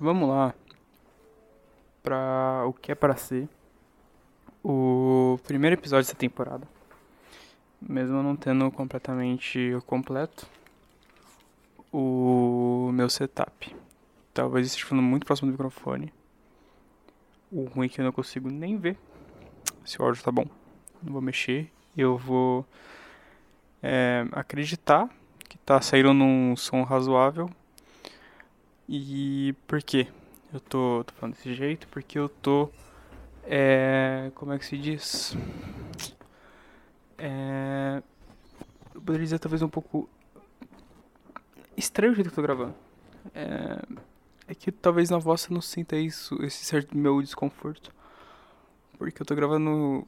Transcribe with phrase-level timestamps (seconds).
[0.00, 0.54] Vamos lá.
[2.02, 3.48] Pra o que é para ser
[4.62, 6.66] o primeiro episódio dessa temporada.
[7.80, 10.46] Mesmo não tendo completamente completo
[11.92, 13.74] o meu setup.
[14.32, 16.12] Talvez esteja falando muito próximo do microfone.
[17.50, 18.96] O ruim é que eu não consigo nem ver
[19.84, 20.46] se o áudio tá bom.
[21.02, 21.72] Não vou mexer.
[21.96, 22.64] Eu vou
[23.82, 25.08] é, acreditar
[25.48, 27.50] que tá saindo num som razoável.
[28.88, 30.08] E por quê?
[30.50, 31.86] Eu tô, tô falando desse jeito?
[31.88, 32.70] Porque eu tô.
[33.44, 35.36] É, como é que se diz?
[37.18, 38.02] É,
[38.94, 40.08] eu poderia dizer talvez um pouco
[41.76, 42.74] estranho o jeito que eu tô gravando.
[43.34, 43.82] É,
[44.48, 47.92] é que talvez na voz você não sinta isso, esse certo meu desconforto.
[48.96, 50.06] Porque eu tô gravando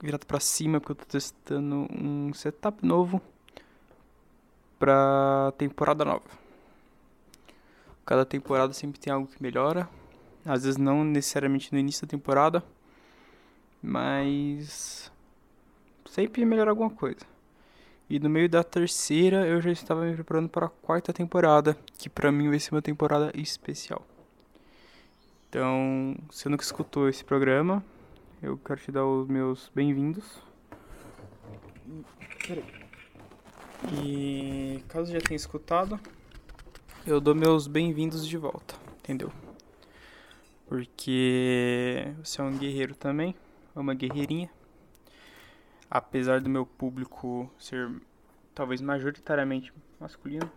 [0.00, 3.20] virado pra cima, porque eu tô testando um setup novo
[4.78, 6.45] pra temporada nova.
[8.06, 9.88] Cada temporada sempre tem algo que melhora.
[10.44, 12.62] Às vezes não necessariamente no início da temporada,
[13.82, 15.10] mas
[16.08, 17.26] sempre melhora alguma coisa.
[18.08, 22.08] E no meio da terceira eu já estava me preparando para a quarta temporada, que
[22.08, 24.06] para mim vai ser uma temporada especial.
[25.48, 27.84] Então, você nunca escutou esse programa,
[28.40, 30.40] eu quero te dar os meus bem-vindos.
[34.00, 35.98] E caso já tenha escutado,
[37.06, 39.30] eu dou meus bem-vindos de volta, entendeu?
[40.66, 43.32] Porque você é um guerreiro também,
[43.76, 44.50] é uma guerreirinha.
[45.88, 47.88] Apesar do meu público ser
[48.52, 50.50] talvez majoritariamente masculino.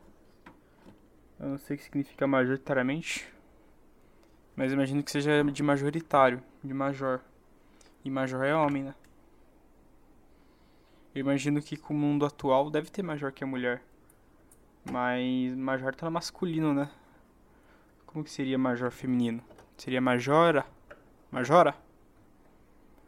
[1.40, 3.32] Eu não sei o que significa majoritariamente.
[4.56, 7.22] Mas imagino que seja de majoritário, de major.
[8.04, 8.96] E major é homem, né?
[11.14, 13.84] Eu imagino que com o mundo atual deve ter major que a mulher.
[14.86, 16.90] Mas major tá masculino, né?
[18.06, 19.44] Como que seria major feminino?
[19.78, 20.66] Seria majora?
[21.32, 21.76] Majora?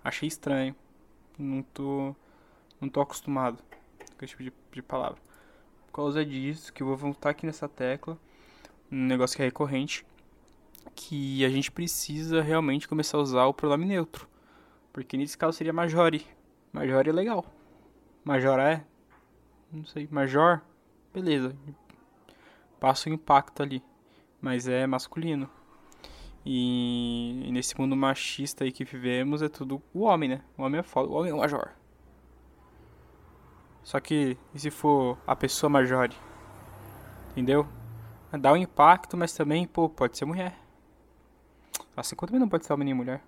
[0.03, 0.75] Achei estranho.
[1.37, 2.15] Não tô.
[2.79, 3.63] Não tô acostumado
[4.17, 5.19] com esse tipo de, de palavra.
[5.87, 8.17] Por causa disso, que eu vou voltar aqui nessa tecla.
[8.91, 10.05] Um negócio que é recorrente.
[10.95, 14.27] Que a gente precisa realmente começar a usar o pronome neutro.
[14.93, 16.25] Porque nesse caso seria majore.
[16.71, 17.45] Majore é legal.
[18.23, 18.85] Major é.
[19.71, 20.07] Não sei.
[20.11, 20.61] Major.
[21.13, 21.55] Beleza.
[22.79, 23.83] Passa o impacto ali.
[24.39, 25.49] Mas é masculino.
[26.45, 30.41] E, e nesse mundo machista aí que vivemos é tudo o homem, né?
[30.57, 31.09] O homem é foda.
[31.09, 31.71] O homem é o major.
[33.83, 36.09] Só que e se for a pessoa major?
[37.31, 37.67] Entendeu?
[38.39, 40.57] Dá um impacto, mas também, pô, pode ser mulher.
[41.95, 43.21] Assim como também não pode ser homem nem mulher.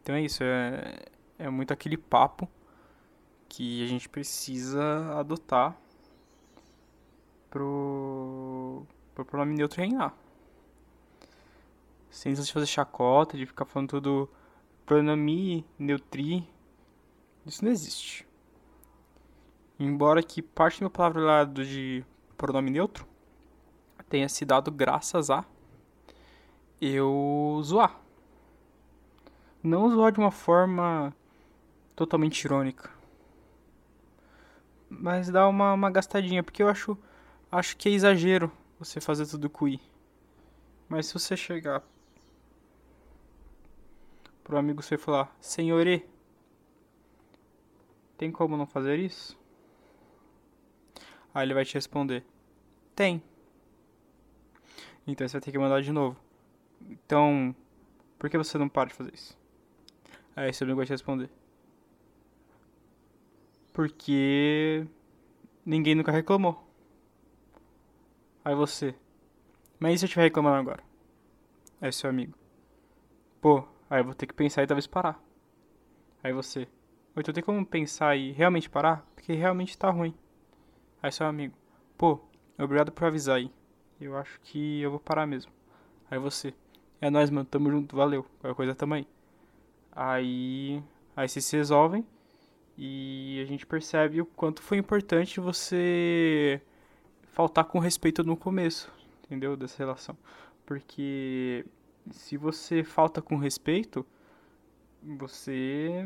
[0.00, 1.04] Então é isso, é,
[1.38, 2.48] é muito aquele papo
[3.52, 5.76] que a gente precisa adotar
[7.50, 10.14] pro, pro pronome neutro reinar.
[12.08, 14.30] Sem de fazer chacota, de ficar falando tudo
[14.86, 16.48] pronome, neutri.
[17.44, 18.26] Isso não existe.
[19.78, 22.02] Embora que parte do meu palavra lá de
[22.38, 23.06] pronome neutro
[24.08, 25.44] tenha se dado graças a
[26.80, 28.00] eu zoar.
[29.62, 31.14] Não zoar de uma forma
[31.94, 32.91] totalmente irônica.
[35.00, 36.96] Mas dá uma, uma gastadinha, porque eu acho,
[37.50, 39.80] acho que é exagero você fazer tudo com i.
[40.88, 41.82] Mas se você chegar
[44.44, 46.06] pro amigo você falar, senhore,
[48.18, 49.38] tem como não fazer isso?
[51.34, 52.24] Aí ele vai te responder:
[52.94, 53.22] Tem.
[55.06, 56.20] Então você vai ter que mandar de novo.
[56.82, 57.56] Então,
[58.18, 59.38] por que você não para de fazer isso?
[60.36, 61.30] Aí seu amigo vai te responder:
[63.72, 64.86] Porque
[65.64, 66.62] ninguém nunca reclamou.
[68.44, 68.94] Aí você:
[69.78, 70.82] Mas e se eu estiver reclamando agora?
[71.80, 72.34] Aí seu amigo:
[73.40, 75.22] Pô, aí eu vou ter que pensar e talvez parar.
[76.22, 76.68] Aí você:
[77.14, 79.06] Ou então tem como pensar e realmente parar?
[79.14, 80.14] Porque realmente tá ruim.
[81.02, 81.54] Aí seu amigo,
[81.98, 82.20] pô,
[82.58, 83.50] obrigado por avisar aí.
[84.00, 85.50] Eu acho que eu vou parar mesmo.
[86.10, 86.54] Aí você,
[87.00, 88.24] é nóis, mano, tamo junto, valeu.
[88.40, 89.08] Qualquer coisa tamo aí.
[89.90, 90.82] Aí,
[91.16, 92.06] aí vocês se resolvem
[92.84, 96.60] e a gente percebe o quanto foi importante você
[97.26, 98.92] faltar com respeito no começo,
[99.22, 99.56] entendeu?
[99.56, 100.18] Dessa relação.
[100.66, 101.64] Porque
[102.10, 104.04] se você falta com respeito,
[105.00, 106.04] você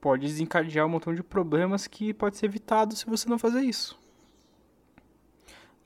[0.00, 4.00] pode desencadear um montão de problemas que pode ser evitado se você não fazer isso.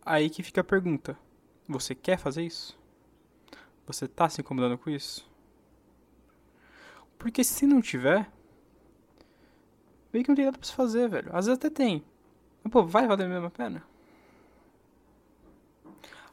[0.07, 1.19] Aí que fica a pergunta:
[1.67, 2.79] você quer fazer isso?
[3.85, 5.29] Você tá se incomodando com isso?
[7.19, 8.31] Porque se não tiver,
[10.15, 11.29] meio que não tem nada pra se fazer, velho.
[11.31, 12.05] Às vezes até tem.
[12.63, 13.85] Mas, pô, vai valer a mesma pena?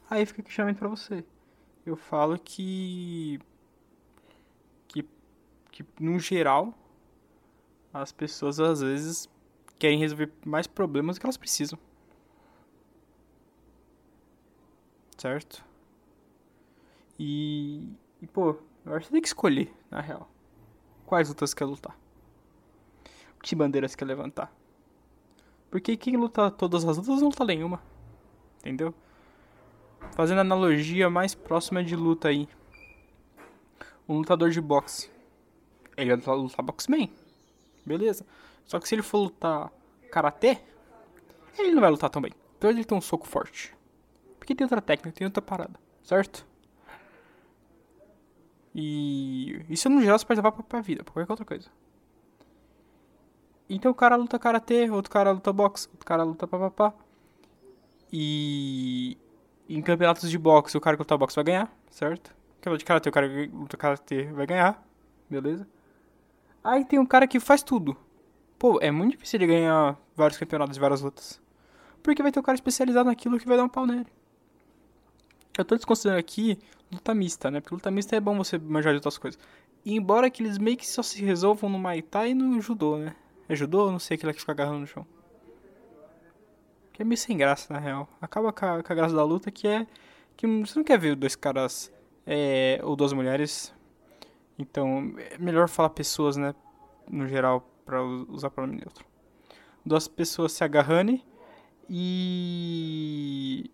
[0.08, 1.24] Aí fica o questionamento pra você.
[1.84, 3.40] Eu falo que.
[4.86, 5.04] Que.
[5.70, 6.72] Que, no geral,
[7.92, 9.28] as pessoas às vezes
[9.78, 11.78] querem resolver mais problemas do que elas precisam.
[15.18, 15.64] Certo?
[17.18, 17.88] E.
[18.20, 20.30] E, pô, eu acho que você tem que escolher, na real.
[21.04, 21.98] Quais lutas você quer lutar?
[23.42, 24.54] Que bandeiras você quer levantar?
[25.70, 27.82] Porque quem luta todas as lutas não luta nenhuma.
[28.60, 28.94] Entendeu?
[30.12, 32.48] Fazendo analogia mais próxima de luta aí.
[34.08, 35.10] Um lutador de boxe.
[35.96, 37.10] Ele vai lutar boxman.
[37.84, 38.24] Beleza.
[38.64, 39.72] Só que se ele for lutar
[40.10, 40.58] karatê,
[41.58, 42.32] ele não vai lutar tão bem.
[42.58, 43.74] Então ele tem um soco forte.
[44.38, 45.78] Porque tem outra técnica, tem outra parada.
[46.02, 46.46] Certo?
[48.74, 51.68] E isso no geral você pode levar pra, pra vida, pra qualquer outra coisa.
[53.68, 56.92] Então o cara luta karatê, outro cara luta boxe, outro cara luta papapá.
[58.12, 59.16] E
[59.68, 62.34] em campeonatos de boxe, o cara que luta boxe vai ganhar, certo?
[62.60, 64.84] Campeonato de karatê, o cara que luta karatê vai ganhar,
[65.30, 65.66] beleza?
[66.62, 67.96] Aí tem um cara que faz tudo.
[68.58, 71.40] Pô, é muito difícil ele ganhar vários campeonatos de várias lutas.
[72.02, 74.06] Porque vai ter um cara especializado naquilo que vai dar um pau nele.
[75.56, 76.58] Eu tô desconsiderando aqui
[76.90, 77.60] luta mista, né?
[77.60, 79.40] Porque luta mista é bom você manjar de outras coisas.
[79.84, 82.98] E embora que eles meio que só se resolvam no Muay Thai e no Judô,
[82.98, 83.14] né?
[83.56, 83.90] Judô?
[83.90, 85.06] Não sei aquele que fica agarrando no chão.
[86.92, 88.08] Que é meio sem graça, na real.
[88.20, 89.86] Acaba com a, com a graça da luta, que é...
[90.36, 91.92] Que você não quer ver dois caras...
[92.26, 93.74] É, ou duas mulheres.
[94.58, 96.54] Então, é melhor falar pessoas, né?
[97.08, 99.04] No geral, pra usar pronome neutro.
[99.84, 101.20] Duas pessoas se agarrando
[101.90, 103.70] e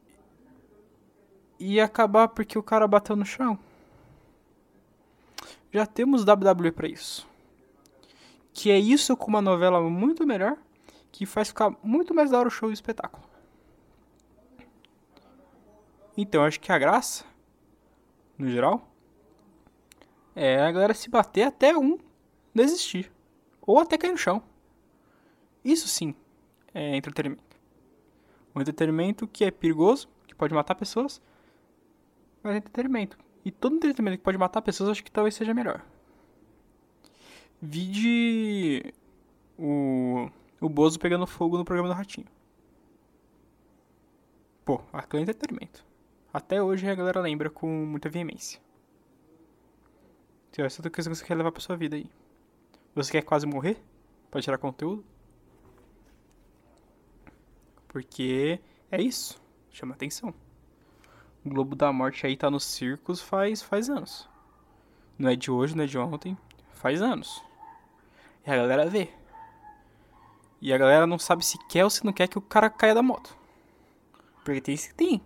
[1.60, 3.58] e acabar porque o cara bateu no chão.
[5.72, 7.27] Já temos WWE para isso.
[8.58, 10.56] Que é isso com uma novela muito melhor,
[11.12, 13.22] que faz ficar muito mais da hora o show e o espetáculo.
[16.16, 17.24] Então, acho que a graça,
[18.36, 18.92] no geral,
[20.34, 22.00] é a galera se bater até um
[22.52, 23.12] desistir.
[23.62, 24.42] Ou até cair no chão.
[25.64, 26.12] Isso sim
[26.74, 27.56] é entretenimento.
[28.56, 31.22] Um entretenimento que é perigoso, que pode matar pessoas,
[32.42, 33.16] mas é entretenimento.
[33.44, 35.80] E todo entretenimento que pode matar pessoas, acho que talvez seja melhor.
[37.60, 38.94] Vide
[39.58, 42.28] o, o Bozo pegando fogo no programa do Ratinho.
[44.64, 45.84] Pô, aquilo é entretenimento.
[46.32, 48.60] Até hoje a galera lembra com muita veemência.
[50.50, 52.10] Então, essa é outra coisa que você quer levar pra sua vida aí.
[52.94, 53.82] Você quer quase morrer?
[54.30, 55.04] Pra tirar conteúdo?
[57.88, 58.60] Porque
[58.90, 59.40] é isso.
[59.70, 60.34] Chama atenção.
[61.44, 64.28] O Globo da Morte aí tá nos circos faz, faz anos.
[65.18, 66.36] Não é de hoje, não é de ontem.
[66.72, 67.42] Faz anos.
[68.48, 69.10] E a galera vê.
[70.58, 72.94] E a galera não sabe se quer ou se não quer que o cara caia
[72.94, 73.36] da moto.
[74.42, 74.94] Porque tem esse.
[74.94, 75.20] Tem.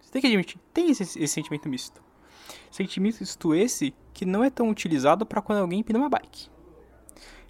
[0.00, 0.58] Você tem que admitir.
[0.72, 2.02] Tem esse, esse sentimento misto.
[2.70, 6.48] Sentimento misto esse que não é tão utilizado para quando alguém empina uma bike.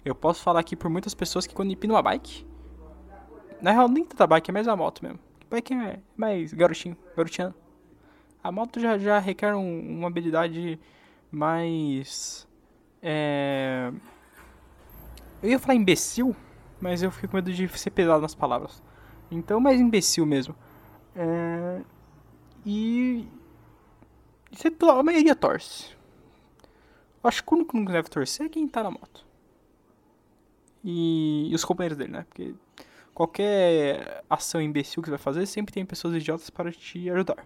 [0.03, 2.45] Eu posso falar aqui por muitas pessoas que quando empina uma bike.
[3.61, 5.19] Na real, nem tanta bike, é mais a moto mesmo.
[5.49, 7.55] Bike é mais garotinho, garotinho.
[8.43, 10.77] A moto já, já requer um, uma habilidade
[11.31, 12.45] mais.
[13.01, 13.89] É...
[15.43, 16.33] Eu ia falar imbecil,
[16.79, 18.81] mas eu fico com medo de ser pesado nas palavras.
[19.29, 20.55] Então, mais imbecil mesmo.
[21.13, 21.81] É...
[22.65, 23.27] E.
[24.49, 25.95] Você, a maioria torce.
[27.21, 29.25] Acho que o único que não deve torcer é quem tá na moto.
[30.81, 32.25] E, e os companheiros dele, né?
[32.29, 32.55] Porque
[33.13, 37.45] qualquer ação imbecil que você vai fazer, sempre tem pessoas idiotas para te ajudar.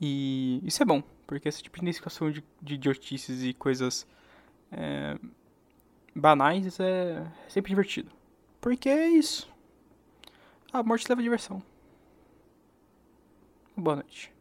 [0.00, 4.06] E isso é bom, porque esse tipo de identificação de, de idiotices e coisas
[4.72, 5.16] é,
[6.14, 8.10] banais é sempre divertido.
[8.60, 9.50] Porque é isso.
[10.72, 11.62] A morte leva a diversão.
[13.76, 14.32] Boa noite.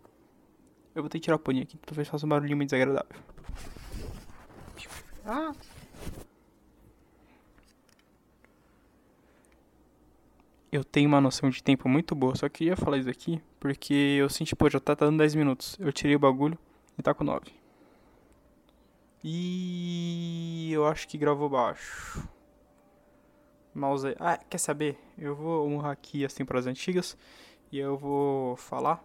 [0.96, 3.18] Eu vou ter que tirar o paninho aqui, talvez faça um barulhinho muito desagradável.
[5.26, 5.54] Ah!
[10.76, 14.28] eu tenho uma noção de tempo muito boa, só queria falar isso aqui porque eu
[14.28, 15.78] senti, pô, já tá dando 10 minutos.
[15.80, 16.58] Eu tirei o bagulho
[16.98, 17.63] e tá com 9.
[19.24, 22.28] E eu acho que gravou baixo.
[23.74, 24.14] Mouse.
[24.20, 25.00] Ah, quer saber?
[25.18, 27.18] Eu vou honrar aqui as temporadas antigas
[27.72, 29.02] e eu vou falar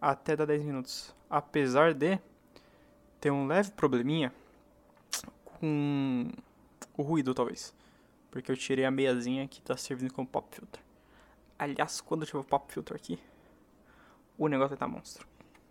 [0.00, 1.14] até dar 10 minutos.
[1.28, 2.18] Apesar de
[3.20, 4.32] ter um leve probleminha
[5.44, 6.30] com
[6.96, 7.74] o ruído, talvez.
[8.30, 10.80] Porque eu tirei a meiazinha que tá servindo como pop filter.
[11.58, 13.18] Aliás, quando eu tiver o pop filter aqui,
[14.38, 15.26] o negócio vai tá monstro.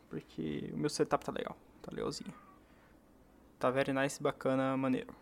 [0.10, 2.47] Porque o meu setup tá legal, tá legalzinho.
[3.60, 5.16] Tá very nice, bacana, maneiro.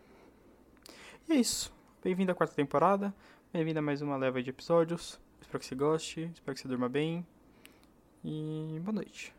[1.26, 1.72] E é isso.
[2.04, 3.14] Bem-vindo à quarta temporada.
[3.50, 5.18] Bem-vindo a mais uma leva de episódios.
[5.40, 7.26] Espero que você goste, espero que você durma bem.
[8.22, 9.34] E boa noite.